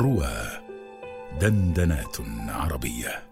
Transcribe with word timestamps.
روى 0.00 0.32
دندنات 1.40 2.16
عربية. 2.48 3.22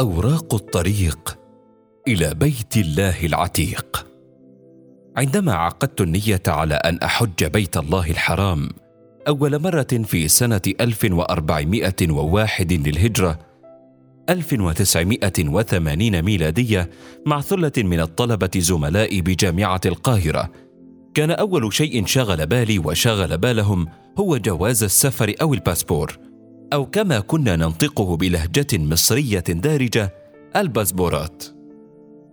أوراق 0.00 0.54
الطريق 0.54 1.38
إلى 2.08 2.34
بيت 2.34 2.76
الله 2.76 3.26
العتيق. 3.26 4.06
عندما 5.16 5.52
عقدت 5.52 6.00
النية 6.00 6.42
على 6.48 6.74
أن 6.74 6.98
أحج 6.98 7.44
بيت 7.44 7.76
الله 7.76 8.10
الحرام 8.10 8.68
أول 9.28 9.62
مرة 9.62 10.02
في 10.04 10.28
سنة 10.28 10.62
1401 10.80 12.72
للهجرة 12.72 13.49
1980 14.30 16.22
ميلادية 16.22 16.90
مع 17.26 17.40
ثلة 17.40 17.72
من 17.78 18.00
الطلبة 18.00 18.50
زملائي 18.56 19.22
بجامعة 19.22 19.80
القاهرة. 19.86 20.50
كان 21.14 21.30
أول 21.30 21.74
شيء 21.74 22.06
شغل 22.06 22.46
بالي 22.46 22.78
وشغل 22.78 23.38
بالهم 23.38 23.86
هو 24.18 24.36
جواز 24.36 24.82
السفر 24.82 25.34
أو 25.42 25.54
الباسبور 25.54 26.18
أو 26.72 26.86
كما 26.86 27.20
كنا 27.20 27.56
ننطقه 27.56 28.16
بلهجة 28.16 28.66
مصرية 28.72 29.44
دارجة 29.48 30.14
الباسبورات. 30.56 31.44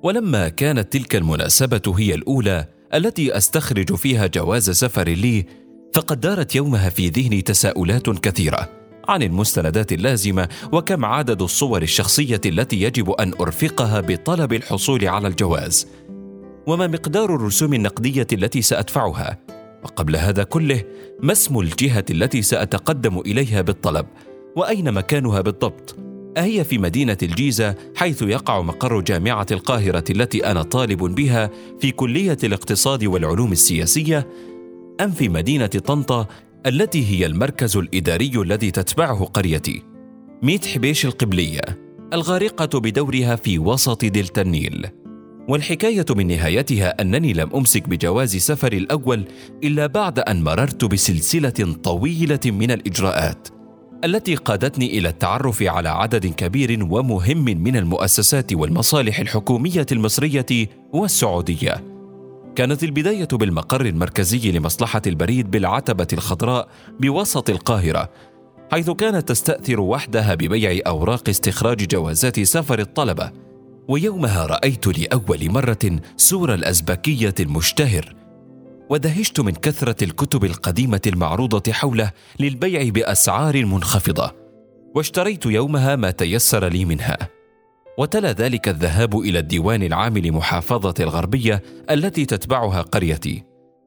ولما 0.03 0.49
كانت 0.49 0.93
تلك 0.93 1.15
المناسبة 1.15 1.95
هي 1.97 2.15
الأولى 2.15 2.65
التي 2.93 3.37
أستخرج 3.37 3.95
فيها 3.95 4.27
جواز 4.27 4.69
سفر 4.69 5.09
لي 5.09 5.45
فقد 5.93 6.19
دارت 6.19 6.55
يومها 6.55 6.89
في 6.89 7.07
ذهني 7.07 7.41
تساؤلات 7.41 8.09
كثيرة. 8.09 8.76
عن 9.07 9.23
المستندات 9.23 9.93
اللازمة 9.93 10.47
وكم 10.71 11.05
عدد 11.05 11.41
الصور 11.41 11.81
الشخصية 11.81 12.41
التي 12.45 12.81
يجب 12.81 13.11
أن 13.11 13.33
أرفقها 13.41 13.99
بطلب 13.99 14.53
الحصول 14.53 15.07
على 15.07 15.27
الجواز 15.27 15.87
وما 16.67 16.87
مقدار 16.87 17.35
الرسوم 17.35 17.73
النقدية 17.73 18.27
التي 18.33 18.61
سأدفعها 18.61 19.37
وقبل 19.83 20.15
هذا 20.15 20.43
كله 20.43 20.83
ما 21.21 21.31
اسم 21.31 21.59
الجهة 21.59 22.05
التي 22.09 22.41
سأتقدم 22.41 23.19
إليها 23.19 23.61
بالطلب 23.61 24.05
وأين 24.55 24.93
مكانها 24.93 25.41
بالضبط؟ 25.41 25.95
أهي 26.37 26.63
في 26.63 26.77
مدينة 26.77 27.17
الجيزة 27.23 27.75
حيث 27.95 28.21
يقع 28.21 28.61
مقر 28.61 29.01
جامعة 29.01 29.45
القاهرة 29.51 30.03
التي 30.09 30.51
أنا 30.51 30.63
طالب 30.63 31.03
بها 31.03 31.49
في 31.79 31.91
كلية 31.91 32.37
الاقتصاد 32.43 33.05
والعلوم 33.05 33.51
السياسية 33.51 34.27
أم 35.01 35.11
في 35.11 35.29
مدينة 35.29 35.67
طنطا 35.67 36.27
التي 36.67 37.05
هي 37.05 37.25
المركز 37.25 37.77
الإداري 37.77 38.31
الذي 38.35 38.71
تتبعه 38.71 39.25
قريتي 39.25 39.83
ميت 40.43 40.65
حبيش 40.65 41.05
القبلية 41.05 41.61
الغارقة 42.13 42.79
بدورها 42.79 43.35
في 43.35 43.59
وسط 43.59 44.05
دلتا 44.05 44.41
النيل 44.41 44.87
والحكاية 45.47 46.05
من 46.09 46.27
نهايتها 46.27 47.01
أنني 47.01 47.33
لم 47.33 47.49
أمسك 47.55 47.89
بجواز 47.89 48.35
سفري 48.35 48.77
الأول 48.77 49.25
إلا 49.63 49.87
بعد 49.87 50.19
أن 50.19 50.43
مررت 50.43 50.85
بسلسلة 50.85 51.75
طويلة 51.83 52.39
من 52.45 52.71
الإجراءات 52.71 53.47
التي 54.03 54.35
قادتني 54.35 54.97
إلى 54.97 55.09
التعرف 55.09 55.63
على 55.63 55.89
عدد 55.89 56.25
كبير 56.25 56.87
ومهم 56.89 57.43
من 57.43 57.75
المؤسسات 57.75 58.53
والمصالح 58.53 59.19
الحكومية 59.19 59.85
المصرية 59.91 60.69
والسعودية. 60.93 61.96
كانت 62.57 62.83
البداية 62.83 63.27
بالمقر 63.33 63.85
المركزي 63.85 64.51
لمصلحة 64.51 65.01
البريد 65.07 65.51
بالعتبة 65.51 66.07
الخضراء 66.13 66.67
بوسط 66.99 67.49
القاهرة 67.49 68.09
حيث 68.71 68.89
كانت 68.89 69.29
تستأثر 69.29 69.79
وحدها 69.79 70.35
ببيع 70.35 70.79
أوراق 70.87 71.29
استخراج 71.29 71.87
جوازات 71.87 72.39
سفر 72.39 72.79
الطلبة. 72.79 73.31
ويومها 73.87 74.45
رأيت 74.45 74.87
لأول 74.87 75.51
مرة 75.51 75.99
سور 76.17 76.53
الأزبكية 76.53 77.35
المشتهر 77.39 78.15
ودهشت 78.89 79.39
من 79.39 79.51
كثرة 79.51 80.03
الكتب 80.03 80.45
القديمة 80.45 81.01
المعروضة 81.07 81.71
حوله 81.71 82.11
للبيع 82.39 82.89
بأسعار 82.89 83.65
منخفضة. 83.65 84.31
واشتريت 84.95 85.45
يومها 85.45 85.95
ما 85.95 86.11
تيسر 86.11 86.67
لي 86.67 86.85
منها. 86.85 87.17
وتلا 87.97 88.31
ذلك 88.31 88.67
الذهاب 88.67 89.19
إلى 89.19 89.39
الديوان 89.39 89.83
العام 89.83 90.17
لمحافظة 90.17 90.93
الغربية 90.99 91.63
التي 91.89 92.25
تتبعها 92.25 92.81
قريتي 92.81 93.43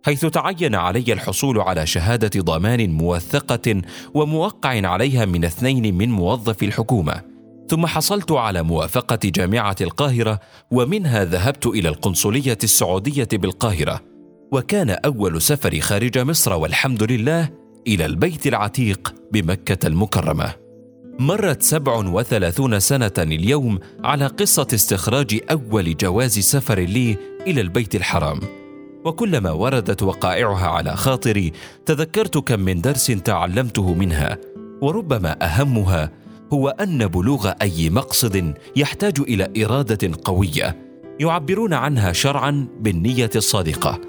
حيث 0.06 0.26
تعين 0.26 0.74
علي 0.74 1.12
الحصول 1.12 1.60
على 1.60 1.86
شهادة 1.86 2.40
ضمان 2.40 2.90
موثقة 2.90 3.82
وموقع 4.14 4.86
عليها 4.86 5.24
من 5.24 5.44
اثنين 5.44 5.94
من 5.94 6.10
موظفي 6.10 6.64
الحكومة. 6.64 7.22
ثم 7.68 7.86
حصلت 7.86 8.32
على 8.32 8.62
موافقة 8.62 9.18
جامعة 9.24 9.76
القاهرة 9.80 10.40
ومنها 10.70 11.24
ذهبت 11.24 11.66
إلى 11.66 11.88
القنصلية 11.88 12.58
السعودية 12.64 13.28
بالقاهرة. 13.32 14.00
وكان 14.52 14.90
أول 14.90 15.42
سفري 15.42 15.80
خارج 15.80 16.18
مصر 16.18 16.52
والحمد 16.52 17.02
لله 17.02 17.48
إلى 17.86 18.06
البيت 18.06 18.46
العتيق 18.46 19.14
بمكة 19.32 19.86
المكرمة. 19.86 20.54
مرت 21.20 21.62
سبع 21.62 21.96
وثلاثون 21.96 22.80
سنة 22.80 23.12
اليوم 23.18 23.78
على 24.04 24.26
قصة 24.26 24.66
استخراج 24.74 25.40
أول 25.50 25.96
جواز 25.96 26.38
سفر 26.38 26.78
لي 26.78 27.16
إلى 27.46 27.60
البيت 27.60 27.94
الحرام. 27.94 28.40
وكلما 29.04 29.50
وردت 29.50 30.02
وقائعها 30.02 30.66
على 30.66 30.96
خاطري 30.96 31.52
تذكرت 31.86 32.38
كم 32.38 32.60
من 32.60 32.80
درس 32.80 33.06
تعلمته 33.06 33.94
منها 33.94 34.38
وربما 34.80 35.44
أهمها 35.44 36.10
هو 36.52 36.68
أن 36.68 37.06
بلوغ 37.06 37.52
أي 37.62 37.90
مقصد 37.90 38.54
يحتاج 38.76 39.20
إلى 39.20 39.64
إرادة 39.64 40.10
قوية 40.24 40.76
يعبرون 41.20 41.74
عنها 41.74 42.12
شرعا 42.12 42.68
بالنية 42.80 43.30
الصادقة 43.36 44.00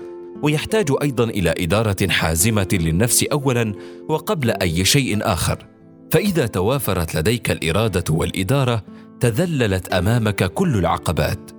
ويحتاج 0.43 0.87
أيضا 1.01 1.23
إلى 1.23 1.53
إدارة 1.57 2.07
حازمة 2.09 2.67
للنفس 2.73 3.23
أولا 3.23 3.73
وقبل 4.09 4.51
أي 4.51 4.85
شيء 4.85 5.19
آخر. 5.21 5.70
فإذا 6.11 6.47
توافرت 6.47 7.15
لديك 7.15 7.51
الإرادة 7.51 8.03
والإدارة 8.09 8.83
تذللت 9.19 9.87
أمامك 9.87 10.43
كل 10.43 10.77
العقبات. 10.77 11.51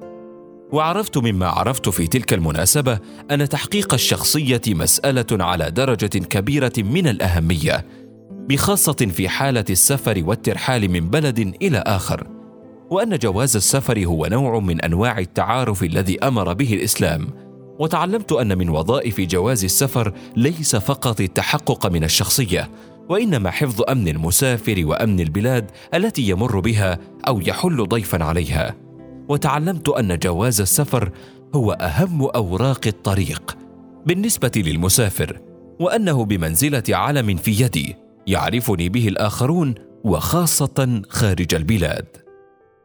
وعرفت 0.73 1.19
مما 1.19 1.47
عرفت 1.47 1.89
في 1.89 2.07
تلك 2.07 2.35
المناسبة 2.35 2.99
أن 3.31 3.49
تحقيق 3.49 3.95
الشخصية 3.95 4.61
مسألة 4.69 5.27
على 5.33 5.71
درجة 5.71 6.19
كبيرة 6.19 6.73
من 6.79 7.07
الأهمية 7.07 7.87
بخاصة 8.33 8.93
في 8.93 9.29
حالة 9.29 9.65
السفر 9.71 10.23
والترحال 10.27 10.91
من 10.91 11.11
بلد 11.11 11.39
إلى 11.63 11.79
آخر. 11.79 12.27
وأن 12.91 13.19
جواز 13.19 13.57
السفر 13.57 14.05
هو 14.05 14.27
نوع 14.27 14.59
من 14.59 14.81
أنواع 14.81 15.19
التعارف 15.19 15.83
الذي 15.83 16.19
أمر 16.19 16.53
به 16.53 16.75
الإسلام. 16.75 17.29
وتعلمت 17.79 18.33
أن 18.33 18.59
من 18.59 18.69
وظائف 18.69 19.21
جواز 19.21 19.65
السفر 19.65 20.13
ليس 20.37 20.77
فقط 20.77 21.21
التحقق 21.21 21.87
من 21.87 22.05
الشخصية 22.05 22.71
وإنما 23.09 23.51
حفظ 23.51 23.83
أمن 23.89 24.09
المسافر 24.09 24.83
وأمن 24.85 25.21
البلاد 25.21 25.71
التي 25.95 26.29
يمر 26.29 26.61
بها 26.61 26.99
أو 27.29 27.41
يحل 27.41 27.89
ضيفا 27.89 28.25
عليها. 28.25 28.75
وتعلمت 29.29 29.89
أن 29.89 30.19
جواز 30.19 30.61
السفر 30.61 31.11
هو 31.55 31.73
أهم 31.73 32.23
أوراق 32.23 32.87
الطريق 32.87 33.57
بالنسبة 34.07 34.53
للمسافر 34.57 35.41
وأنه 35.81 36.25
بمنزلة 36.25 36.83
علم 36.89 37.37
في 37.37 37.65
يدي 37.65 37.97
يعرفني 38.27 38.89
به 38.89 39.09
الآخرون 39.09 39.75
وخاصة 40.05 41.03
خارج 41.09 41.55
البلاد. 41.55 42.07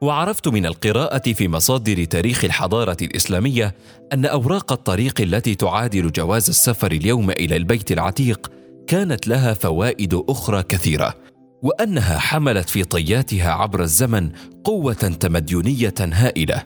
وعرفت 0.01 0.47
من 0.47 0.65
القراءة 0.65 1.33
في 1.33 1.47
مصادر 1.47 2.03
تاريخ 2.03 2.45
الحضارة 2.45 2.97
الإسلامية 3.01 3.75
أن 4.13 4.25
أوراق 4.25 4.71
الطريق 4.71 5.21
التي 5.21 5.55
تعادل 5.55 6.11
جواز 6.11 6.49
السفر 6.49 6.91
اليوم 6.91 7.31
إلى 7.31 7.55
البيت 7.55 7.91
العتيق 7.91 8.51
كانت 8.87 9.27
لها 9.27 9.53
فوائد 9.53 10.13
أخرى 10.29 10.63
كثيرة 10.63 11.15
وأنها 11.63 12.17
حملت 12.17 12.69
في 12.69 12.83
طياتها 12.83 13.51
عبر 13.51 13.81
الزمن 13.81 14.29
قوة 14.63 14.93
تمدنية 14.93 15.93
هائلة. 15.99 16.63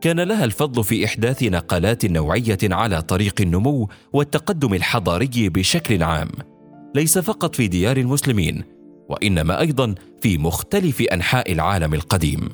كان 0.00 0.20
لها 0.20 0.44
الفضل 0.44 0.84
في 0.84 1.04
إحداث 1.04 1.42
نقلات 1.42 2.04
نوعية 2.04 2.58
على 2.62 3.02
طريق 3.02 3.40
النمو 3.40 3.88
والتقدم 4.12 4.74
الحضاري 4.74 5.48
بشكل 5.48 6.02
عام. 6.02 6.28
ليس 6.94 7.18
فقط 7.18 7.56
في 7.56 7.68
ديار 7.68 7.96
المسلمين 7.96 8.64
وإنما 9.08 9.60
أيضا 9.60 9.94
في 10.20 10.38
مختلف 10.38 11.02
أنحاء 11.02 11.52
العالم 11.52 11.94
القديم. 11.94 12.48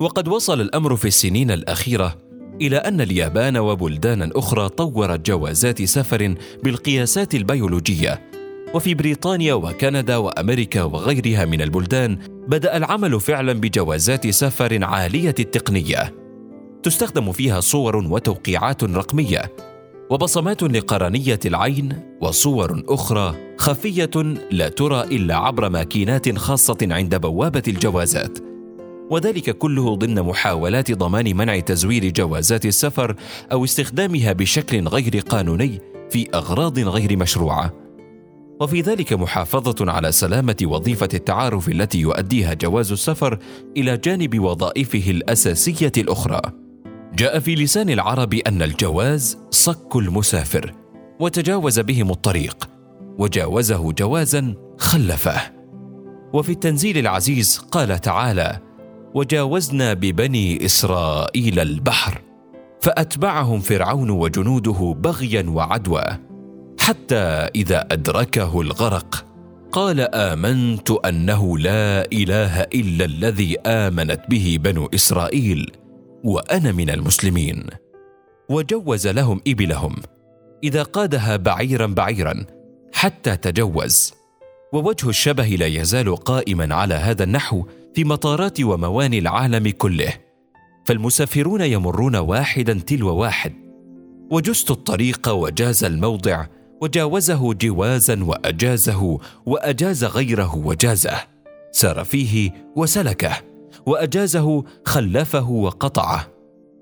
وقد 0.00 0.28
وصل 0.28 0.60
الأمر 0.60 0.96
في 0.96 1.08
السنين 1.08 1.50
الأخيرة 1.50 2.23
إلى 2.60 2.76
أن 2.76 3.00
اليابان 3.00 3.56
وبلدانا 3.56 4.30
أخرى 4.34 4.68
طورت 4.68 5.26
جوازات 5.26 5.82
سفر 5.82 6.34
بالقياسات 6.64 7.34
البيولوجية. 7.34 8.30
وفي 8.74 8.94
بريطانيا 8.94 9.54
وكندا 9.54 10.16
وأمريكا 10.16 10.82
وغيرها 10.82 11.44
من 11.44 11.62
البلدان 11.62 12.18
بدأ 12.48 12.76
العمل 12.76 13.20
فعلا 13.20 13.52
بجوازات 13.52 14.26
سفر 14.26 14.84
عالية 14.84 15.34
التقنية. 15.38 16.14
تستخدم 16.82 17.32
فيها 17.32 17.60
صور 17.60 17.96
وتوقيعات 17.96 18.84
رقمية 18.84 19.52
وبصمات 20.10 20.62
لقرنية 20.62 21.40
العين 21.46 22.02
وصور 22.20 22.82
أخرى 22.88 23.34
خفية 23.58 24.10
لا 24.50 24.68
ترى 24.68 25.02
إلا 25.02 25.36
عبر 25.36 25.68
ماكينات 25.68 26.38
خاصة 26.38 26.78
عند 26.82 27.14
بوابة 27.14 27.62
الجوازات. 27.68 28.53
وذلك 29.14 29.58
كله 29.58 29.96
ضمن 29.96 30.22
محاولات 30.22 30.92
ضمان 30.92 31.36
منع 31.36 31.60
تزوير 31.60 32.08
جوازات 32.10 32.66
السفر 32.66 33.16
أو 33.52 33.64
استخدامها 33.64 34.32
بشكل 34.32 34.88
غير 34.88 35.20
قانوني 35.28 35.80
في 36.10 36.28
أغراض 36.34 36.78
غير 36.78 37.16
مشروعة. 37.16 37.72
وفي 38.60 38.80
ذلك 38.80 39.12
محافظة 39.12 39.92
على 39.92 40.12
سلامة 40.12 40.56
وظيفة 40.62 41.08
التعارف 41.14 41.68
التي 41.68 41.98
يؤديها 41.98 42.54
جواز 42.54 42.92
السفر 42.92 43.38
إلى 43.76 43.96
جانب 43.96 44.40
وظائفه 44.40 45.10
الأساسية 45.10 45.92
الأخرى. 45.98 46.40
جاء 47.14 47.38
في 47.38 47.54
لسان 47.54 47.90
العرب 47.90 48.34
أن 48.34 48.62
الجواز 48.62 49.38
صك 49.50 49.96
المسافر 49.96 50.74
وتجاوز 51.20 51.80
بهم 51.80 52.10
الطريق 52.10 52.68
وجاوزه 53.18 53.92
جوازا 53.92 54.54
خلفه. 54.78 55.40
وفي 56.32 56.52
التنزيل 56.52 56.98
العزيز 56.98 57.58
قال 57.58 57.98
تعالى 57.98 58.73
وجاوزنا 59.14 59.94
ببني 59.94 60.64
إسرائيل 60.64 61.60
البحر 61.60 62.22
فأتبعهم 62.80 63.60
فرعون 63.60 64.10
وجنوده 64.10 64.94
بغيا 64.98 65.42
وعدوى. 65.48 66.04
حتى 66.80 67.48
إذا 67.54 67.86
أدركه 67.90 68.60
الغرق 68.60 69.24
قال 69.72 70.00
آمنت 70.14 70.90
أنه 70.90 71.58
لا 71.58 72.12
إله 72.12 72.60
إلا 72.60 73.04
الذي 73.04 73.58
آمنت 73.66 74.20
به 74.28 74.58
بنو 74.60 74.90
إسرائيل 74.94 75.70
وأنا 76.24 76.72
من 76.72 76.90
المسلمين. 76.90 77.66
وجوز 78.50 79.06
لهم 79.06 79.40
إبلهم 79.48 79.96
إذا 80.64 80.82
قادها 80.82 81.36
بعيرا 81.36 81.86
بعيرا 81.86 82.46
حتى 82.92 83.36
تجوز. 83.36 84.14
ووجه 84.74 85.08
الشبه 85.08 85.46
لا 85.46 85.66
يزال 85.66 86.16
قائما 86.16 86.74
على 86.74 86.94
هذا 86.94 87.24
النحو 87.24 87.64
في 87.94 88.04
مطارات 88.04 88.60
ومواني 88.60 89.18
العالم 89.18 89.70
كله. 89.70 90.12
فالمسافرون 90.84 91.60
يمرون 91.60 92.16
واحدا 92.16 92.80
تلو 92.86 93.16
واحد. 93.16 93.52
وجزت 94.30 94.70
الطريق 94.70 95.28
وجاز 95.28 95.84
الموضع 95.84 96.46
وجاوزه 96.82 97.52
جوازا 97.52 98.24
وأجازه 98.24 99.18
وأجاز 99.46 100.04
غيره 100.04 100.56
وجازه. 100.56 101.16
سار 101.72 102.04
فيه 102.04 102.52
وسلكه 102.76 103.32
وأجازه 103.86 104.64
خلفه 104.84 105.50
وقطعه 105.50 106.26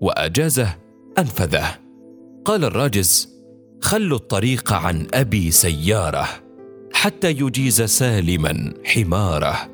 وأجازه 0.00 0.74
أنفذه. 1.18 1.78
قال 2.44 2.64
الراجز 2.64 3.28
خلوا 3.80 4.18
الطريق 4.18 4.72
عن 4.72 5.06
أبي 5.14 5.50
سيارة. 5.50 6.41
حتى 7.02 7.30
يجيز 7.30 7.82
سالما 7.82 8.72
حماره. 8.84 9.70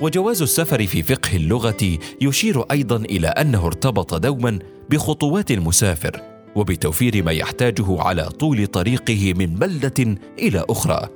وجواز 0.00 0.42
السفر 0.42 0.86
في 0.86 1.02
فقه 1.02 1.36
اللغة 1.36 1.98
يشير 2.20 2.62
أيضا 2.62 2.96
إلى 2.96 3.28
أنه 3.28 3.66
ارتبط 3.66 4.14
دوما 4.14 4.58
بخطوات 4.90 5.50
المسافر 5.50 6.20
وبتوفير 6.56 7.24
ما 7.24 7.32
يحتاجه 7.32 8.00
على 8.02 8.28
طول 8.28 8.66
طريقه 8.66 9.34
من 9.34 9.46
بلده 9.46 10.18
إلى 10.38 10.64
أخرى. 10.70 11.08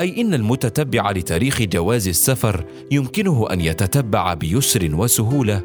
أي 0.00 0.20
إن 0.20 0.34
المتتبع 0.34 1.10
لتاريخ 1.10 1.62
جواز 1.62 2.08
السفر 2.08 2.64
يمكنه 2.90 3.46
أن 3.52 3.60
يتتبع 3.60 4.34
بيسر 4.34 4.94
وسهولة. 4.94 5.62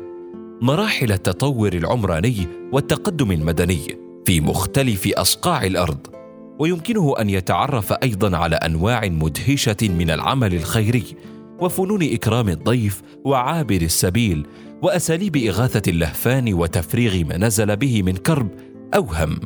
مراحل 0.62 1.12
التطور 1.12 1.74
العمراني 1.74 2.48
والتقدم 2.72 3.32
المدني 3.32 3.98
في 4.26 4.42
مختلف 4.42 5.08
أصقاع 5.08 5.66
الأرض. 5.66 6.21
ويمكنه 6.62 7.14
أن 7.20 7.30
يتعرف 7.30 7.94
أيضا 8.04 8.38
على 8.38 8.56
أنواع 8.56 9.02
مدهشة 9.08 9.78
من 9.82 10.10
العمل 10.10 10.54
الخيري 10.54 11.04
وفنون 11.60 12.04
إكرام 12.04 12.50
الضيف 12.50 13.02
وعابر 13.26 13.82
السبيل 13.82 14.48
وأساليب 14.82 15.38
إغاثة 15.38 15.92
اللهفان 15.92 16.54
وتفريغ 16.54 17.26
ما 17.26 17.38
نزل 17.38 17.76
به 17.76 18.04
من 18.04 18.16
كرب 18.16 18.50
أو 18.96 19.04
هم 19.04 19.40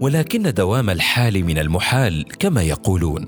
ولكن 0.00 0.42
دوام 0.42 0.90
الحال 0.90 1.44
من 1.44 1.58
المحال 1.58 2.24
كما 2.38 2.62
يقولون. 2.62 3.26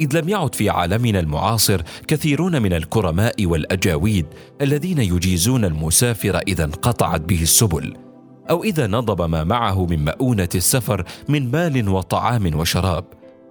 إذ 0.00 0.18
لم 0.18 0.28
يعد 0.28 0.54
في 0.54 0.70
عالمنا 0.70 1.20
المعاصر 1.20 1.82
كثيرون 2.08 2.62
من 2.62 2.72
الكرماء 2.72 3.46
والأجاويد 3.46 4.26
الذين 4.60 4.98
يجيزون 4.98 5.64
المسافر 5.64 6.38
إذا 6.38 6.64
انقطعت 6.64 7.20
به 7.20 7.42
السبل. 7.42 8.07
أو 8.50 8.64
إذا 8.64 8.86
نضب 8.86 9.22
ما 9.22 9.44
معه 9.44 9.86
من 9.86 10.04
مؤونة 10.04 10.48
السفر 10.54 11.04
من 11.28 11.50
مال 11.50 11.88
وطعام 11.88 12.54
وشراب. 12.54 13.04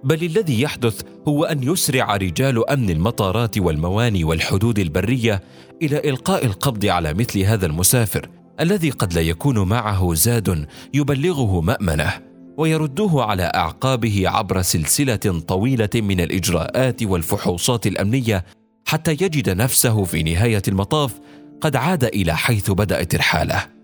بل 0.04 0.24
الذي 0.24 0.60
يحدث 0.60 1.02
هو 1.28 1.44
أن 1.44 1.62
يسرع 1.62 2.16
رجال 2.16 2.70
أمن 2.70 2.90
المطارات 2.90 3.58
والمواني 3.58 4.24
والحدود 4.24 4.78
البرية 4.78 5.42
إلى 5.82 6.10
إلقاء 6.10 6.46
القبض 6.46 6.86
على 6.86 7.14
مثل 7.14 7.40
هذا 7.40 7.66
المسافر 7.66 8.28
الذي 8.60 8.90
قد 8.90 9.14
لا 9.14 9.20
يكون 9.20 9.68
معه 9.68 10.14
زاد 10.14 10.66
يبلغه 10.94 11.60
مأمنه 11.60 12.12
ويردوه 12.56 13.24
على 13.24 13.42
أعقابه 13.42 14.28
عبر 14.28 14.62
سلسلة 14.62 15.40
طويلة 15.48 15.88
من 15.94 16.20
الإجراءات 16.20 17.02
والفحوصات 17.02 17.86
الأمنية 17.86 18.44
حتى 18.86 19.10
يجد 19.10 19.50
نفسه 19.50 20.04
في 20.04 20.22
نهاية 20.22 20.62
المطاف 20.68 21.20
قد 21.60 21.76
عاد 21.76 22.04
إلى 22.04 22.36
حيث 22.36 22.70
بدأت 22.70 23.14
رحاله. 23.14 23.77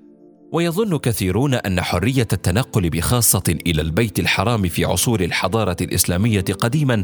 ويظن 0.55 0.99
كثيرون 0.99 1.55
أن 1.55 1.81
حرية 1.81 2.29
التنقل 2.33 2.91
بخاصة 2.91 3.43
إلى 3.67 3.83
البيت 3.83 4.19
الحرام 4.19 4.69
في 4.69 4.85
عصور 4.85 5.21
الحضارة 5.21 5.77
الإسلامية 5.81 6.41
قديما 6.41 7.03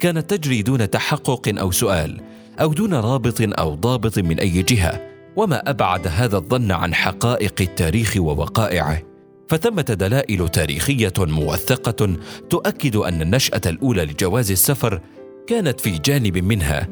كانت 0.00 0.34
تجري 0.34 0.62
دون 0.62 0.90
تحقق 0.90 1.54
أو 1.58 1.70
سؤال 1.70 2.20
أو 2.60 2.72
دون 2.72 2.94
رابط 2.94 3.40
أو 3.40 3.74
ضابط 3.74 4.18
من 4.18 4.38
أي 4.38 4.62
جهة 4.62 5.00
وما 5.36 5.70
أبعد 5.70 6.06
هذا 6.06 6.36
الظن 6.36 6.72
عن 6.72 6.94
حقائق 6.94 7.54
التاريخ 7.60 8.16
ووقائعه. 8.16 9.02
فثمة 9.48 9.82
دلائل 9.82 10.48
تاريخية 10.48 11.12
موثقة 11.18 12.16
تؤكد 12.50 12.96
أن 12.96 13.22
النشأة 13.22 13.60
الأولى 13.66 14.04
لجواز 14.04 14.50
السفر 14.50 15.00
كانت 15.46 15.80
في 15.80 15.90
جانب 15.90 16.38
منها 16.38 16.88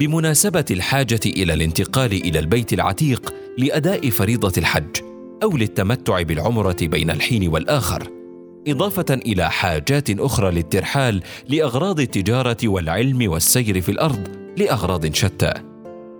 بمناسبة 0.00 0.64
الحاجة 0.70 1.20
إلى 1.26 1.54
الانتقال 1.54 2.12
إلى 2.12 2.38
البيت 2.38 2.72
العتيق 2.72 3.34
لأداء 3.58 4.10
فريضة 4.10 4.52
الحج. 4.58 5.09
أو 5.42 5.56
للتمتع 5.56 6.22
بالعمرة 6.22 6.76
بين 6.82 7.10
الحين 7.10 7.48
والآخر 7.48 8.20
إضافة 8.68 9.14
إلى 9.14 9.50
حاجات 9.50 10.10
أخرى 10.10 10.50
للترحال 10.50 11.22
لأغراض 11.48 12.00
التجارة 12.00 12.56
والعلم 12.64 13.30
والسير 13.30 13.80
في 13.80 13.90
الأرض 13.90 14.28
لأغراض 14.58 15.14
شتى. 15.14 15.52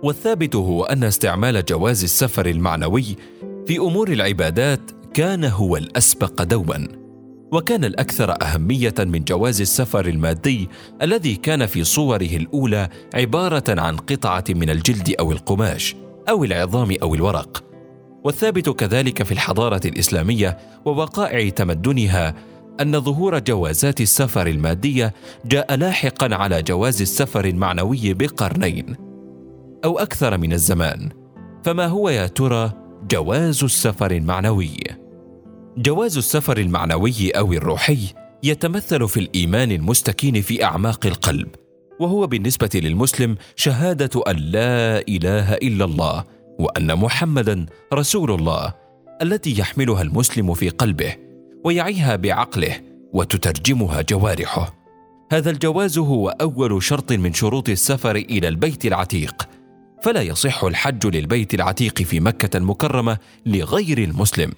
والثابت 0.03 0.55
هو 0.55 0.83
أن 0.83 1.03
استعمال 1.03 1.65
جواز 1.65 2.03
السفر 2.03 2.45
المعنوي 2.45 3.05
في 3.67 3.77
أمور 3.77 4.11
العبادات 4.11 4.91
كان 5.13 5.43
هو 5.43 5.77
الأسبق 5.77 6.43
دوما. 6.43 6.87
وكان 7.51 7.85
الأكثر 7.85 8.35
أهمية 8.41 8.93
من 8.99 9.23
جواز 9.23 9.61
السفر 9.61 10.05
المادي 10.05 10.69
الذي 11.01 11.35
كان 11.35 11.65
في 11.65 11.83
صوره 11.83 12.35
الأولى 12.35 12.89
عبارة 13.13 13.63
عن 13.69 13.97
قطعة 13.97 14.43
من 14.49 14.69
الجلد 14.69 15.15
أو 15.19 15.31
القماش 15.31 15.95
أو 16.29 16.43
العظام 16.43 16.95
أو 17.01 17.15
الورق. 17.15 17.70
والثابت 18.23 18.69
كذلك 18.69 19.23
في 19.23 19.31
الحضارة 19.31 19.81
الإسلامية 19.85 20.57
ووقائع 20.85 21.49
تمدنها 21.49 22.35
أن 22.81 22.99
ظهور 22.99 23.39
جوازات 23.39 24.01
السفر 24.01 24.47
المادية 24.47 25.13
جاء 25.45 25.75
لاحقا 25.75 26.35
على 26.35 26.63
جواز 26.63 27.01
السفر 27.01 27.45
المعنوي 27.45 28.13
بقرنين 28.13 28.95
أو 29.85 29.99
أكثر 29.99 30.37
من 30.37 30.53
الزمان. 30.53 31.09
فما 31.63 31.87
هو 31.87 32.09
يا 32.09 32.27
ترى 32.27 32.71
جواز 33.11 33.63
السفر 33.63 34.11
المعنوي؟ 34.11 34.77
جواز 35.77 36.17
السفر 36.17 36.57
المعنوي 36.57 37.31
أو 37.31 37.53
الروحي 37.53 37.99
يتمثل 38.43 39.07
في 39.07 39.19
الإيمان 39.19 39.71
المستكين 39.71 40.41
في 40.41 40.63
أعماق 40.63 41.05
القلب 41.05 41.47
وهو 41.99 42.27
بالنسبة 42.27 42.69
للمسلم 42.75 43.35
شهادة 43.55 44.21
أن 44.27 44.35
لا 44.35 45.07
إله 45.07 45.53
إلا 45.53 45.85
الله 45.85 46.23
وأن 46.61 46.95
محمدا 46.95 47.65
رسول 47.93 48.31
الله 48.31 48.73
التي 49.21 49.59
يحملها 49.59 50.01
المسلم 50.01 50.53
في 50.53 50.69
قلبه 50.69 51.15
ويعيها 51.65 52.15
بعقله 52.15 52.81
وتترجمها 53.13 54.01
جوارحه. 54.01 54.73
هذا 55.31 55.49
الجواز 55.49 55.97
هو 55.97 56.29
أول 56.29 56.83
شرط 56.83 57.11
من 57.11 57.33
شروط 57.33 57.69
السفر 57.69 58.15
إلى 58.15 58.47
البيت 58.47 58.85
العتيق 58.85 59.49
فلا 60.03 60.21
يصح 60.21 60.63
الحج 60.63 61.15
للبيت 61.15 61.53
العتيق 61.53 62.01
في 62.01 62.19
مكة 62.19 62.57
المكرمة 62.57 63.17
لغير 63.45 63.97
المسلم. 63.97 64.51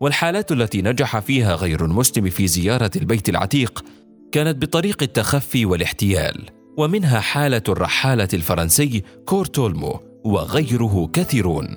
والحالات 0.00 0.52
التي 0.52 0.82
نجح 0.82 1.18
فيها 1.18 1.54
غير 1.54 1.84
المسلم 1.84 2.30
في 2.30 2.46
زيارة 2.46 2.90
البيت 2.96 3.28
العتيق 3.28 3.84
كانت 4.32 4.62
بطريق 4.62 5.02
التخفي 5.02 5.64
والاحتيال 5.64 6.46
ومنها 6.76 7.20
حالة 7.20 7.62
الرحالة 7.68 8.28
الفرنسي 8.34 9.02
كورتولمو 9.24 10.07
وغيره 10.28 11.10
كثيرون. 11.12 11.68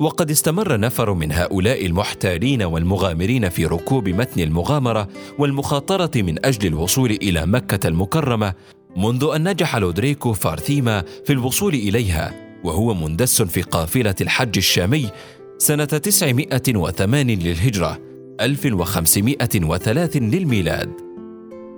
وقد 0.00 0.30
استمر 0.30 0.80
نفر 0.80 1.14
من 1.14 1.32
هؤلاء 1.32 1.86
المحتالين 1.86 2.62
والمغامرين 2.62 3.48
في 3.48 3.66
ركوب 3.66 4.08
متن 4.08 4.40
المغامرة 4.40 5.08
والمخاطرة 5.38 6.10
من 6.16 6.46
أجل 6.46 6.68
الوصول 6.68 7.10
إلى 7.10 7.46
مكة 7.46 7.88
المكرمة 7.88 8.54
منذ 8.96 9.30
أن 9.34 9.48
نجح 9.48 9.76
لودريكو 9.76 10.32
فارثيما 10.32 11.04
في 11.24 11.32
الوصول 11.32 11.74
إليها 11.74 12.34
وهو 12.64 12.94
مندس 12.94 13.42
في 13.42 13.62
قافلة 13.62 14.14
الحج 14.20 14.56
الشامي 14.56 15.10
سنة 15.58 15.84
908 15.84 17.34
للهجرة 17.34 17.98
1503 18.40 20.20
للميلاد. 20.20 20.92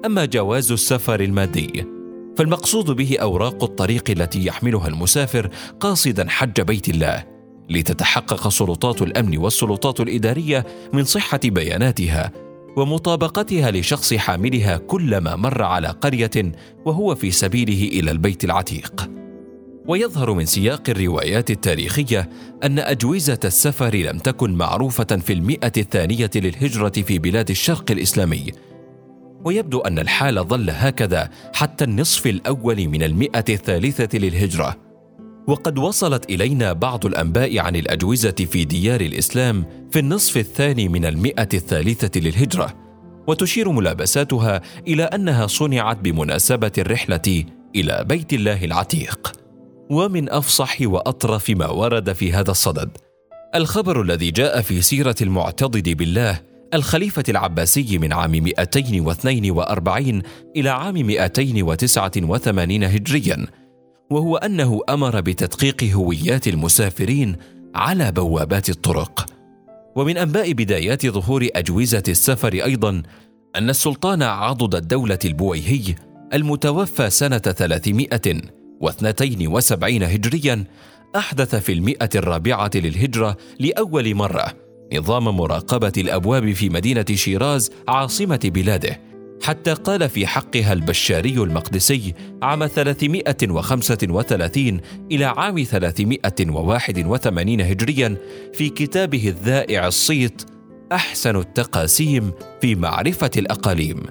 أما 0.07 0.25
جواز 0.25 0.73
السفر 0.73 1.21
المادي 1.21 1.96
فالمقصود 2.37 2.91
به 2.91 3.17
أوراق 3.21 3.65
الطريق 3.65 4.11
التي 4.11 4.47
يحملها 4.47 4.89
المسافر 4.89 5.51
قاصدا 5.81 6.27
حج 6.29 6.61
بيت 6.61 6.89
الله 6.89 7.25
لتتحقق 7.71 8.49
سلطات 8.49 9.03
الأمن 9.03 9.39
والسلطات 9.39 10.01
الإدارية 10.01 10.67
من 10.93 11.05
صحة 11.05 11.41
بياناتها 11.45 12.33
ومطابقتها 12.77 13.71
لشخص 13.71 14.15
حاملها 14.15 14.77
كلما 14.77 15.37
مر 15.37 15.63
على 15.63 15.89
قرية 15.89 16.53
وهو 16.85 17.15
في 17.15 17.31
سبيله 17.31 17.89
إلى 17.99 18.11
البيت 18.11 18.45
العتيق. 18.45 19.11
ويظهر 19.89 20.33
من 20.33 20.45
سياق 20.45 20.83
الروايات 20.89 21.51
التاريخية 21.51 22.29
أن 22.65 22.79
أجوزة 22.79 23.41
السفر 23.45 23.97
لم 23.97 24.19
تكن 24.19 24.55
معروفة 24.55 25.05
في 25.05 25.33
المئة 25.33 25.73
الثانية 25.77 26.31
للهجرة 26.35 27.03
في 27.03 27.19
بلاد 27.19 27.51
الشرق 27.51 27.91
الإسلامي 27.91 28.53
ويبدو 29.47 29.81
أن 29.81 29.99
الحال 29.99 30.45
ظل 30.45 30.71
هكذا 30.71 31.31
حتى 31.55 31.85
النصف 31.85 32.27
الأول 32.27 32.89
من 32.89 33.03
المئة 33.03 33.45
الثالثة 33.49 34.19
للهجرة. 34.19 34.77
وقد 35.47 35.79
وصلت 35.79 36.31
إلينا 36.31 36.73
بعض 36.73 37.07
الأنباء 37.07 37.59
عن 37.59 37.77
الأجوزة 37.77 38.31
في 38.31 38.65
ديار 38.65 39.01
الإسلام 39.01 39.65
في 39.91 39.99
النصف 39.99 40.37
الثاني 40.37 40.89
من 40.89 41.05
المئة 41.05 41.49
الثالثة 41.55 42.21
للهجرة 42.21 42.75
وتشير 43.27 43.71
ملابساتها 43.71 44.63
إلى 44.89 45.03
أنها 45.03 45.47
صنعت 45.47 45.99
بمناسبة 45.99 46.73
الرحلة 46.79 47.45
إلى 47.77 48.05
بيت 48.09 48.33
الله 48.33 48.65
العتيق. 48.65 49.33
ومن 49.91 50.31
أفصح 50.31 50.77
وأطرف 50.83 51.51
ما 51.51 51.67
ورد 51.67 52.13
في 52.13 52.33
هذا 52.33 52.51
الصدد 52.51 52.91
الخبر 53.55 54.03
الذي 54.03 54.31
جاء 54.31 54.61
في 54.61 54.83
سيرة 54.83 55.15
المعتضد 55.23 55.89
بالله 55.89 56.41
الخليفة 56.75 57.25
العباسي 57.29 57.99
من 57.99 58.13
عام 58.13 58.31
242 58.31 60.23
إلى 60.57 60.71
عام 60.71 60.95
289 60.95 62.85
هجريا 62.85 63.47
وهو 64.11 64.37
أنه 64.37 64.81
أمر 64.89 65.21
بتدقيق 65.21 65.85
هويات 65.85 66.49
المسافرين 66.49 67.37
على 67.75 68.13
بوابات 68.13 68.69
الطرق. 68.69 69.27
ومن 69.97 70.19
أنباء 70.19 70.53
بدايات 70.53 71.07
ظهور 71.07 71.49
أجوزة 71.55 72.03
السفر 72.09 72.53
أيضا 72.53 73.03
أن 73.57 73.71
السلطان 73.71 74.23
عضد 74.23 74.75
الدولة 74.75 75.19
البويهي 75.25 75.95
المتوفى 76.35 77.11
سنة 77.11 77.39
300 77.39 78.09
واثنتين 78.81 79.49
وسبعين 79.49 80.03
هجريا 80.03 80.65
أحدث 81.17 81.55
في 81.55 81.73
المئة 81.73 82.11
الرابعة 82.15 82.71
للهجرة 82.75 83.37
لأول 83.61 84.15
مرة. 84.15 84.66
نظام 84.95 85.25
مراقبة 85.25 85.93
الأبواب 85.97 86.53
في 86.53 86.69
مدينة 86.69 87.05
شيراز 87.15 87.71
عاصمة 87.89 88.41
بلاده. 88.45 89.01
حتى 89.43 89.73
قال 89.73 90.09
في 90.09 90.27
حقها 90.27 90.73
البشاري 90.73 91.35
المقدسي 91.35 92.15
عام 92.43 92.67
335 92.67 94.81
إلى 95.13 95.25
عام 95.25 95.63
381 95.63 97.61
هجريا 97.61 98.17
في 98.55 98.69
كتابه 98.69 99.29
الذائع 99.29 99.87
الصيت 99.87 100.43
أحسن 100.93 101.37
التقاسيم 101.37 102.33
في 102.61 102.75
معرفة 102.75 103.31
الأقاليم. 103.37 104.03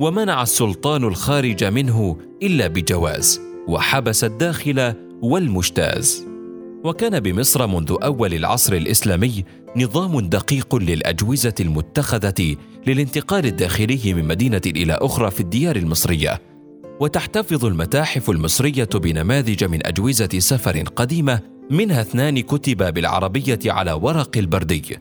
ومنع 0.00 0.42
السلطان 0.42 1.04
الخارج 1.04 1.64
منه 1.64 2.16
إلا 2.42 2.66
بجواز 2.66 3.40
وحبس 3.68 4.24
الداخل 4.24 4.94
والمجتاز. 5.22 6.26
وكان 6.84 7.20
بمصر 7.20 7.66
منذ 7.66 7.96
أول 8.02 8.34
العصر 8.34 8.72
الإسلامي 8.72 9.44
نظام 9.76 10.20
دقيق 10.20 10.76
للاجوزه 10.76 11.54
المتخذة 11.60 12.56
للانتقال 12.86 13.46
الداخلي 13.46 14.14
من 14.14 14.24
مدينة 14.24 14.60
إلى 14.66 14.92
أخرى 14.92 15.30
في 15.30 15.40
الديار 15.40 15.76
المصرية. 15.76 16.40
وتحتفظ 17.00 17.64
المتاحف 17.64 18.30
المصرية 18.30 18.88
بنماذج 18.94 19.64
من 19.64 19.86
اجوزه 19.86 20.28
سفر 20.38 20.82
قديمة 20.82 21.40
منها 21.70 22.00
اثنان 22.00 22.40
كتبا 22.40 22.90
بالعربية 22.90 23.58
على 23.66 23.92
ورق 23.92 24.36
البردي. 24.36 24.98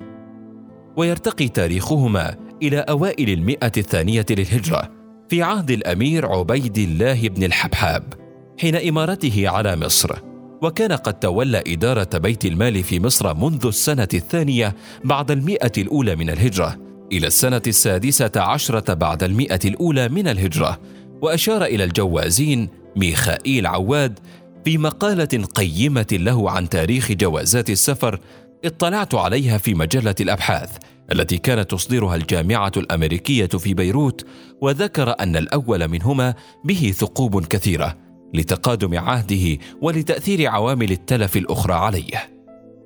ويرتقي 0.97 1.47
تاريخهما 1.47 2.35
إلى 2.61 2.77
أوائل 2.77 3.29
المئة 3.29 3.71
الثانية 3.77 4.25
للهجرة 4.29 4.91
في 5.29 5.43
عهد 5.43 5.71
الأمير 5.71 6.25
عبيد 6.25 6.77
الله 6.77 7.27
بن 7.29 7.43
الحبحاب 7.43 8.13
حين 8.59 8.75
إمارته 8.75 9.49
على 9.49 9.75
مصر. 9.75 10.28
وكان 10.61 10.91
قد 10.91 11.19
تولى 11.19 11.63
إدارة 11.67 12.17
بيت 12.17 12.45
المال 12.45 12.83
في 12.83 12.99
مصر 12.99 13.33
منذ 13.33 13.65
السنة 13.67 14.07
الثانية 14.13 14.75
بعد 15.03 15.31
المئة 15.31 15.71
الأولى 15.77 16.15
من 16.15 16.29
الهجرة 16.29 16.77
إلى 17.11 17.27
السنة 17.27 17.61
السادسة 17.67 18.31
عشرة 18.35 18.93
بعد 18.93 19.23
المئة 19.23 19.59
الأولى 19.65 20.09
من 20.09 20.27
الهجرة 20.27 20.79
وأشار 21.21 21.63
إلى 21.65 21.83
الجوازين 21.83 22.69
ميخائيل 22.95 23.67
عواد 23.67 24.19
في 24.65 24.77
مقالة 24.77 25.45
قيمة 25.55 26.07
له 26.11 26.51
عن 26.51 26.69
تاريخ 26.69 27.11
جوازات 27.11 27.69
السفر 27.69 28.19
اطلعت 28.65 29.15
عليها 29.15 29.57
في 29.57 29.73
مجلة 29.73 30.15
الأبحاث 30.21 30.77
التي 31.11 31.37
كانت 31.37 31.71
تصدرها 31.71 32.15
الجامعة 32.15 32.71
الأمريكية 32.77 33.45
في 33.45 33.73
بيروت 33.73 34.25
وذكر 34.61 35.15
أن 35.19 35.35
الأول 35.35 35.87
منهما 35.87 36.33
به 36.63 36.93
ثقوب 36.97 37.45
كثيرة. 37.45 38.08
لتقادم 38.33 38.97
عهده 38.97 39.57
ولتأثير 39.81 40.47
عوامل 40.47 40.91
التلف 40.91 41.37
الأخرى 41.37 41.73
عليه. 41.73 42.29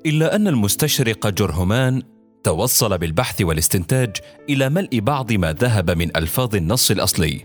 إلا 0.05 0.35
أن 0.35 0.47
المستشرق 0.47 1.27
جرهمان 1.27 2.01
توصل 2.43 2.97
بالبحث 2.97 3.41
والاستنتاج 3.41 4.17
إلى 4.50 4.69
ملء 4.69 5.00
بعض 5.00 5.33
ما 5.33 5.53
ذهب 5.53 5.91
من 5.91 6.17
ألفاظ 6.17 6.55
النص 6.55 6.91
الأصلي. 6.91 7.41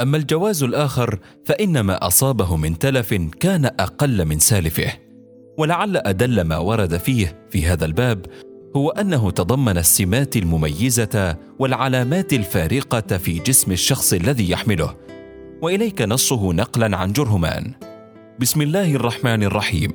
أما 0.00 0.16
الجواز 0.16 0.62
الآخر 0.62 1.18
فان 1.44 1.80
ما 1.80 2.06
أصابه 2.06 2.56
من 2.56 2.78
تلف 2.78 3.14
كان 3.14 3.64
أقل 3.64 4.24
من 4.24 4.38
سالفه. 4.38 4.92
ولعل 5.58 5.96
أدل 5.96 6.40
ما 6.40 6.58
ورد 6.58 6.96
فيه 6.96 7.46
في 7.50 7.66
هذا 7.66 7.84
الباب 7.84 8.26
هو 8.76 8.90
أنه 8.90 9.30
تضمن 9.30 9.78
السمات 9.78 10.36
المميزة 10.36 11.36
والعلامات 11.58 12.32
الفارقة 12.32 13.16
في 13.16 13.38
جسم 13.38 13.72
الشخص 13.72 14.12
الذي 14.12 14.50
يحمله. 14.50 15.07
وإليك 15.62 16.02
نصه 16.02 16.52
نقلا 16.52 16.96
عن 16.96 17.12
جرهمان. 17.12 17.72
بسم 18.38 18.62
الله 18.62 18.94
الرحمن 18.94 19.42
الرحيم. 19.42 19.92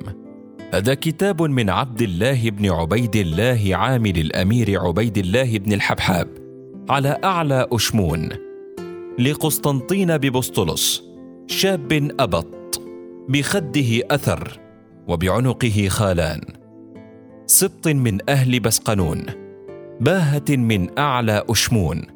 هذا 0.74 0.94
كتاب 0.94 1.42
من 1.42 1.70
عبد 1.70 2.02
الله 2.02 2.50
بن 2.50 2.72
عبيد 2.72 3.16
الله 3.16 3.70
عامل 3.72 4.18
الأمير 4.18 4.80
عبيد 4.80 5.18
الله 5.18 5.58
بن 5.58 5.74
الحبحاب 5.74 6.28
على 6.90 7.20
أعلى 7.24 7.68
أشمون. 7.72 8.30
لقسطنطين 9.20 10.18
ببسطلس 10.18 11.04
شاب 11.48 12.12
أبط 12.20 12.82
بخده 13.30 14.02
أثر 14.12 14.60
وبعنقه 15.08 15.88
خالان. 15.90 16.42
سبط 17.46 17.88
من 17.88 18.30
أهل 18.30 18.60
بسقنون 18.60 19.26
باهة 20.02 20.50
من 20.50 21.00
أعلى 21.00 21.44
أشمون. 21.50 22.13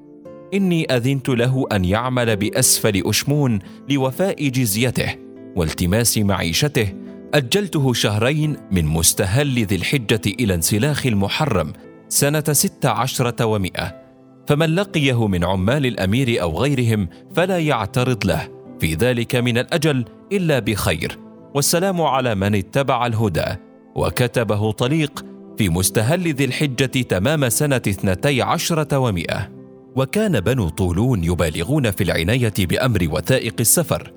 إني 0.54 0.86
أذنت 0.96 1.30
له 1.30 1.66
أن 1.72 1.86
يعمل 1.86 2.36
بأسفل 2.36 3.02
أشمون 3.06 3.60
لوفاء 3.90 4.48
جزيته 4.50 5.16
والتماس 5.56 6.18
معيشته. 6.18 6.94
أجلته 7.34 7.94
شهرين 7.94 8.58
من 8.72 8.86
مستهل 8.86 9.66
ذي 9.66 9.76
الحجة 9.76 10.22
إلى 10.26 10.54
انسلاخ 10.54 11.06
المحرم 11.06 11.74
سنة 12.10 12.44
ست 12.52 12.86
عشرة 12.86 13.46
ومائه 13.46 14.02
فمن 14.48 14.76
لقيه 14.76 15.28
من 15.28 15.44
عمال 15.44 15.86
الأمير 15.86 16.42
أو 16.42 16.62
غيرهم 16.62 17.10
فلا 17.36 17.60
يعترض 17.60 18.26
له. 18.26 18.48
في 18.80 18.94
ذلك 18.94 19.36
من 19.36 19.58
الأجل 19.58 20.06
إلا 20.32 20.60
بخير. 20.60 21.18
والسلام 21.54 22.02
على 22.02 22.36
من 22.36 22.56
اتبع 22.56 23.06
الهدى. 23.06 23.56
وكتبه 23.96 24.72
طليق 24.72 25.26
في 25.58 25.70
مستهل 25.70 26.34
ذي 26.34 26.46
الحجة 26.46 27.02
تمام 27.02 27.50
سنة 27.50 27.82
اثنتي 27.88 28.42
عشرة 28.42 28.98
ومائة 28.98 29.57
وكان 29.98 30.40
بنو 30.40 30.70
طولون 30.70 31.24
يبالغون 31.24 31.92
في 31.92 32.04
العناية 32.04 32.54
بأمر 32.60 33.08
وثائق 33.12 33.56
السفر 33.60 34.14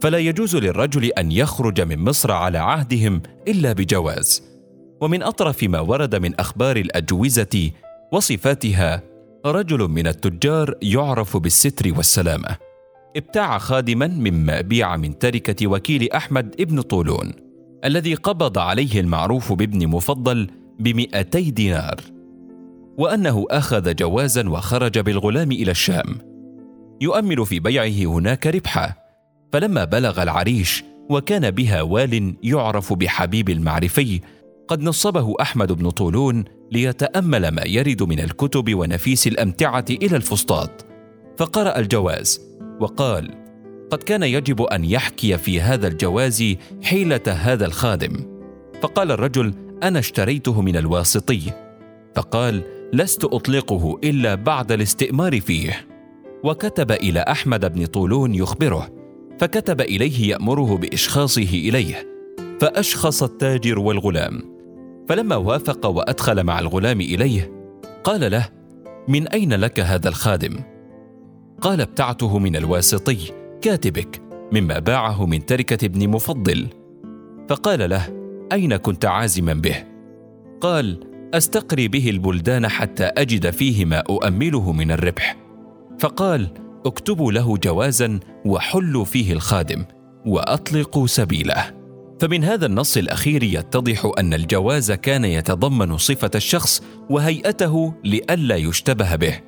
فلا 0.00 0.18
يجوز 0.18 0.56
للرجل 0.56 1.04
أن 1.04 1.32
يخرج 1.32 1.80
من 1.80 1.98
مصر 1.98 2.32
على 2.32 2.58
عهدهم 2.58 3.22
إلا 3.48 3.72
بجواز. 3.72 4.42
ومن 5.00 5.22
أطرف 5.22 5.62
ما 5.62 5.80
ورد 5.80 6.16
من 6.16 6.40
أخبار 6.40 6.76
الأجوزة 6.76 7.70
وصفاتها 8.12 9.02
رجل 9.46 9.78
من 9.78 10.06
التجار 10.06 10.74
يعرف 10.82 11.36
بالستر 11.36 11.92
والسلامة. 11.96 12.56
ابتاع 13.16 13.58
خادما 13.58 14.06
مما 14.06 14.60
بيع 14.60 14.96
من 14.96 15.18
تركة 15.18 15.66
وكيل 15.66 16.12
أحمد 16.12 16.60
ابن 16.60 16.80
طولون 16.80 17.32
الذي 17.84 18.14
قبض 18.14 18.58
عليه 18.58 19.00
المعروف 19.00 19.52
بابن 19.52 19.86
مفضل 19.86 20.50
بمئتي 20.78 21.50
دينار. 21.50 22.19
وأنه 23.00 23.46
أخذ 23.50 23.94
جوازا 23.94 24.48
وخرج 24.48 24.98
بالغلام 24.98 25.52
إلى 25.52 25.70
الشام. 25.70 26.18
يؤمل 27.00 27.46
في 27.46 27.60
بيعه 27.60 28.12
هناك 28.12 28.46
ربحا 28.46 28.94
فلما 29.52 29.84
بلغ 29.84 30.22
العريش 30.22 30.84
وكان 31.10 31.50
بها 31.50 31.82
وال 31.82 32.34
يعرف 32.42 32.92
بحبيب 32.92 33.50
المعرفي 33.50 34.20
قد 34.68 34.82
نصبه 34.82 35.34
أحمد 35.40 35.72
بن 35.72 35.90
طولون 35.90 36.44
ليتأمل 36.72 37.48
ما 37.48 37.62
يرد 37.66 38.02
من 38.02 38.20
الكتب 38.20 38.74
ونفيس 38.74 39.26
الأمتعة 39.26 39.84
إلى 39.90 40.16
الفسطاط. 40.16 40.86
فقرأ 41.38 41.78
الجواز 41.78 42.40
وقال 42.80 43.30
قد 43.90 44.02
كان 44.02 44.22
يجب 44.22 44.62
أن 44.62 44.84
يحكي 44.84 45.38
في 45.38 45.60
هذا 45.60 45.88
الجواز 45.88 46.54
حيلة 46.82 47.20
هذا 47.28 47.66
الخادم 47.66 48.40
فقال 48.82 49.10
الرجل 49.10 49.54
أنا 49.82 49.98
اشتريته 49.98 50.62
من 50.62 50.76
الواسطي 50.76 51.40
فقال 52.14 52.79
لست 52.92 53.24
أطلقه 53.24 53.98
إلا 54.04 54.34
بعد 54.34 54.72
الاستئمار 54.72 55.40
فيه. 55.40 55.86
وكتب 56.44 56.92
إلى 56.92 57.20
أحمد 57.20 57.72
بن 57.74 57.86
طولون 57.86 58.34
يخبره 58.34 58.88
فكتب 59.38 59.80
إليه 59.80 60.30
يأمره 60.30 60.76
بإشخاصه 60.76 61.42
إليه 61.42 62.08
فأشخص 62.60 63.22
التاجر 63.22 63.78
والغلام. 63.78 64.42
فلما 65.08 65.36
وافق 65.36 65.86
وأدخل 65.86 66.44
مع 66.44 66.58
الغلام 66.58 67.00
إليه 67.00 67.52
قال 68.04 68.30
له 68.30 68.48
من 69.08 69.28
أين 69.28 69.54
لك 69.54 69.80
هذا 69.80 70.08
الخادم؟ 70.08 70.56
قال 71.60 71.80
ابتعته 71.80 72.38
من 72.38 72.56
الواسطي 72.56 73.18
كاتبك 73.60 74.22
مما 74.52 74.78
باعه 74.78 75.26
من 75.26 75.46
تركة 75.46 75.84
ابن 75.84 76.08
مفضل. 76.08 76.66
فقال 77.48 77.90
له 77.90 78.02
أين 78.52 78.76
كنت 78.76 79.04
عازما 79.04 79.54
به؟ 79.54 79.76
قال 80.60 81.09
أستقري 81.34 81.88
به 81.88 82.10
البلدان 82.10 82.68
حتى 82.68 83.04
أجد 83.04 83.50
فيه 83.50 83.84
ما 83.84 83.96
أؤمله 83.96 84.72
من 84.72 84.92
الربح. 84.92 85.36
فقال 85.98 86.48
اكتبوا 86.86 87.32
له 87.32 87.56
جوازا 87.56 88.20
وحلوا 88.44 89.04
فيه 89.04 89.32
الخادم 89.32 89.84
وأطلقوا 90.26 91.06
سبيله. 91.06 91.80
فمن 92.20 92.44
هذا 92.44 92.66
النص 92.66 92.96
الأخير 92.96 93.42
يتضح 93.42 94.12
أن 94.18 94.34
الجواز 94.34 94.92
كان 94.92 95.24
يتضمن 95.24 95.98
صفة 95.98 96.30
الشخص 96.34 96.82
وهيئته 97.10 97.94
لئلا 98.04 98.56
يشتبه 98.56 99.16
به 99.16 99.40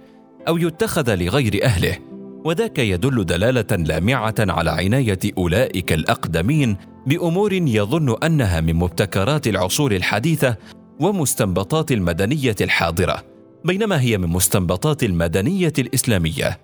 أو 0.48 0.56
يتخذ 0.56 1.14
لغير 1.14 1.64
أهله 1.64 1.98
وذاك 2.44 2.78
يدل 2.78 3.24
دلالة 3.24 3.76
لامعه 3.76 4.34
على 4.38 4.70
عناية 4.70 5.18
أولئك 5.38 5.92
الأقدمين 5.92 6.76
بأمور 7.06 7.52
يظن 7.52 8.16
أنها 8.24 8.60
من 8.60 8.74
مبتكرات 8.74 9.46
العصور 9.46 9.92
الحديثة 9.92 10.56
ومستنبطات 11.02 11.92
المدنية 11.92 12.56
الحاضرة 12.60 13.24
بينما 13.64 14.00
هي 14.00 14.18
من 14.18 14.28
مستنبطات 14.28 15.02
المدنية 15.02 15.72
الإسلامية. 15.78 16.60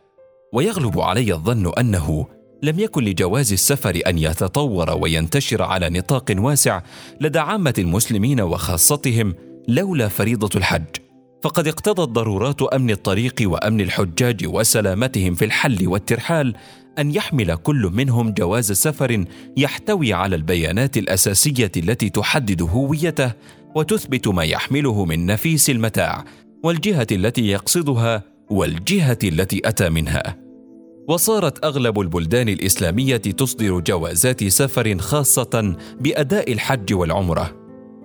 ويغلب 0.53 1.01
علي 1.01 1.33
الظن 1.33 1.73
أنه 1.79 2.27
لم 2.63 2.79
يكن 2.79 3.05
لجواز 3.05 3.53
السفر 3.53 4.01
أن 4.07 4.19
يتطور 4.19 4.91
وينتشر 4.91 5.63
على 5.63 5.91
نطاق 5.91 6.25
واسع 6.39 6.83
لدى 7.21 7.39
عامة 7.39 7.75
المسلمين 7.79 8.41
وخاصتهم 8.41 9.35
لولا 9.69 10.09
فريضة 10.09 10.51
الحج. 10.57 10.97
فقد 11.43 11.69
اقتضت 11.69 12.09
ضرورات 12.09 12.63
أمن 12.63 12.91
الطريق 12.91 13.35
وأمن 13.43 13.81
الحجاج 13.81 14.47
وسلامتهم 14.47 15.35
في 15.35 15.45
الحل 15.45 15.89
والترحال 15.89 16.55
أن 16.99 17.15
يحمل 17.15 17.55
كل 17.55 17.91
منهم 17.95 18.33
جواز 18.33 18.73
سفر 18.73 19.25
يحتوي 19.57 20.13
على 20.13 20.37
البيانات 20.37 20.97
الأساسية 20.97 21.73
التي 21.77 22.11
تحدد 22.11 22.63
هويته 22.63 23.33
وتثبت 23.75 24.29
ما 24.29 24.45
يحمله 24.45 25.05
من 25.05 25.27
نفيس 25.27 25.71
المتاع 25.71 26.25
والجهة 26.65 27.07
التي 27.13 27.49
يقصدها 27.49 28.23
والجهة 28.51 29.19
التي 29.25 29.61
أتى 29.65 29.89
منها. 29.89 30.37
وصارت 31.09 31.65
أغلب 31.65 32.01
البلدان 32.01 32.49
الإسلامية 32.49 33.17
تصدر 33.17 33.81
جوازات 33.81 34.45
سفر 34.45 34.99
خاصة 34.99 35.77
بأداء 36.01 36.53
الحج 36.53 36.95
والعمرة. 36.95 37.57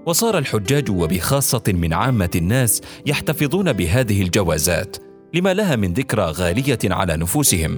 وصار 0.06 0.38
الحجاج 0.38 0.92
وبخاصة 0.92 1.64
من 1.68 1.94
عامة 1.94 2.30
الناس 2.36 2.82
يحتفظون 3.06 3.74
بهذه 3.74 4.22
الجوازات 4.22 4.98
لما 5.34 5.54
لها 5.54 5.76
من 5.76 5.94
ذكرى 5.94 6.26
غالية 6.26 6.80
على 6.84 7.18
نفوسهم. 7.18 7.78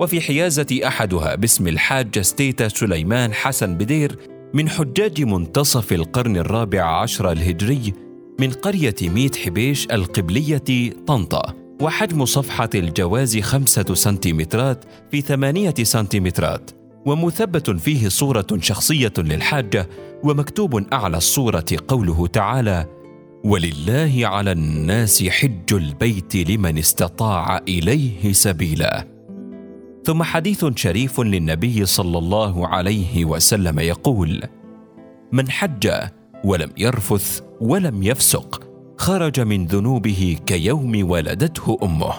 وفي 0.00 0.20
حيازة 0.20 0.80
أحدها 0.86 1.34
باسم 1.34 1.68
الحاج 1.68 2.20
ستيتا 2.20 2.68
سليمان 2.68 3.34
حسن 3.34 3.74
بدير 3.74 4.33
من 4.54 4.68
حجاج 4.68 5.22
منتصف 5.22 5.92
القرن 5.92 6.36
الرابع 6.36 6.82
عشر 7.02 7.32
الهجري 7.32 7.92
من 8.40 8.50
قرية 8.50 8.94
ميت 9.02 9.36
حبيش 9.36 9.86
القبلية 9.86 10.90
طنطا 11.06 11.54
وحجم 11.82 12.24
صفحة 12.24 12.70
الجواز 12.74 13.38
خمسة 13.38 13.94
سنتيمترات 13.94 14.84
في 15.10 15.20
ثمانية 15.20 15.74
سنتيمترات 15.82 16.70
ومثبت 17.06 17.70
فيه 17.70 18.08
صورة 18.08 18.46
شخصية 18.60 19.12
للحاجة 19.18 19.88
ومكتوب 20.24 20.92
أعلى 20.92 21.16
الصورة 21.16 21.66
قوله 21.88 22.26
تعالى 22.26 22.86
ولله 23.44 24.20
على 24.22 24.52
الناس 24.52 25.22
حج 25.22 25.72
البيت 25.72 26.36
لمن 26.36 26.78
استطاع 26.78 27.58
إليه 27.68 28.32
سبيلا. 28.32 29.13
ثم 30.04 30.22
حديث 30.22 30.66
شريف 30.76 31.20
للنبي 31.20 31.86
صلى 31.86 32.18
الله 32.18 32.68
عليه 32.68 33.24
وسلم 33.24 33.78
يقول 33.78 34.42
من 35.32 35.50
حج 35.50 35.90
ولم 36.44 36.70
يرفث 36.78 37.40
ولم 37.60 38.02
يفسق 38.02 38.62
خرج 38.98 39.40
من 39.40 39.66
ذنوبه 39.66 40.38
كيوم 40.46 41.10
ولدته 41.10 41.78
أمه. 41.82 42.12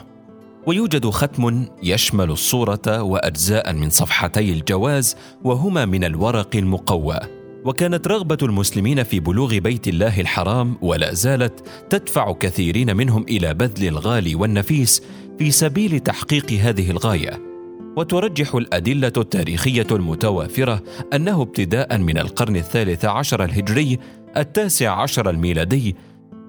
ويوجد 0.67 1.10
ختم 1.10 1.65
يشمل 1.84 2.32
الصورة 2.32 3.02
وأجزاء 3.02 3.74
من 3.74 3.89
صفحتي 3.89 4.54
الجواز 4.54 5.15
وهما 5.43 5.86
من 5.86 6.04
الورق 6.04 6.56
المقوى. 6.56 7.19
وكانت 7.65 8.08
رغبة 8.08 8.38
المسلمين 8.43 9.04
في 9.04 9.19
بلوغ 9.19 9.60
بيت 9.60 9.88
الله 9.88 10.21
الحرام 10.21 10.78
ولا 10.82 11.13
زالت 11.13 11.67
تدفع 11.89 12.34
كثيرين 12.34 12.95
منهم 12.95 13.26
إلى 13.30 13.54
بذل 13.54 13.88
الغالي 13.88 14.36
والنفيس 14.36 15.02
في 15.39 15.52
سبيل 15.52 16.00
تحقيق 16.00 16.52
هذه 16.52 16.91
الغاية. 16.91 17.54
وترجح 17.95 18.55
الأدلة 18.55 19.13
التاريخية 19.17 19.88
المتوافرة 19.91 20.84
أنه 21.13 21.41
ابتداء 21.41 21.97
من 21.97 22.17
القرن 22.17 22.55
الثالث 22.55 23.05
عشر 23.05 23.43
الهجري 23.43 23.99
التاسع 24.38 25.01
عشر 25.01 25.29
الميلادي 25.29 25.95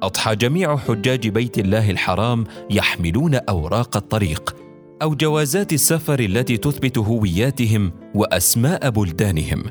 أضحى 0.02 0.36
جميع 0.36 0.76
حجاج 0.76 1.28
بيت 1.28 1.58
الله 1.58 1.90
الحرام 1.90 2.44
يحملون 2.70 3.34
أوراق 3.34 3.96
الطريق 3.96 4.56
أو 5.02 5.14
جوازات 5.14 5.72
السفر 5.72 6.20
التي 6.20 6.56
تثبت 6.56 6.98
هوياتهم 6.98 7.92
وأسماء 8.14 8.90
بلدانهم. 8.90 9.62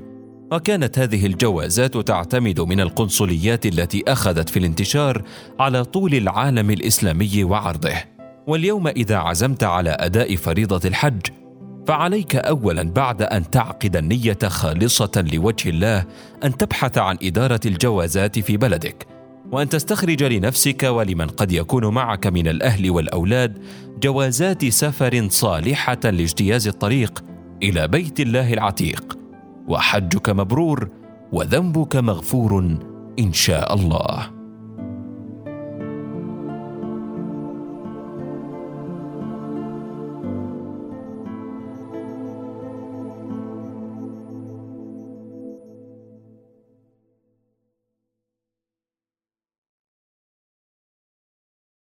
وكانت 0.51 0.99
هذه 0.99 1.25
الجوازات 1.25 1.97
تعتمد 1.97 2.61
من 2.61 2.81
القنصليات 2.81 3.65
التي 3.65 4.03
أخذت 4.07 4.49
في 4.49 4.59
الانتشار 4.59 5.21
على 5.59 5.83
طول 5.83 6.13
العالم 6.15 6.69
الإسلامي 6.69 7.43
وعرضه. 7.43 7.93
واليوم 8.47 8.87
إذا 8.87 9.15
عزمت 9.15 9.63
على 9.63 9.89
أداء 9.89 10.35
فريضة 10.35 10.87
الحج 10.87 11.21
فعليك 11.87 12.35
اولا 12.35 12.83
بعد 12.83 13.21
أن 13.21 13.49
تعقد 13.49 13.95
النية 13.95 14.37
خالصة 14.45 15.25
لوجه 15.33 15.69
الله 15.69 16.05
أن 16.43 16.57
تبحث 16.57 16.97
عن 16.97 17.17
إدارة 17.23 17.59
الجوازات 17.65 18.39
في 18.39 18.57
بلدك 18.57 19.07
وأن 19.51 19.69
تستخرج 19.69 20.23
لنفسك 20.23 20.83
ولمن 20.83 21.27
قد 21.27 21.51
يكون 21.51 21.85
معك 21.93 22.27
من 22.27 22.47
الأهل 22.47 22.91
والأولاد 22.91 23.59
جوازات 23.99 24.65
سفر 24.65 25.27
صالحة 25.29 25.99
لاجتياز 26.03 26.67
الطريق 26.67 27.23
إلى 27.63 27.87
بيت 27.87 28.19
الله 28.19 28.53
العتيق. 28.53 29.17
وحجك 29.67 30.29
مبرور 30.29 30.89
وذنبك 31.31 31.95
مغفور 31.95 32.77
إن 33.19 33.33
شاء 33.33 33.73
الله. 33.73 34.34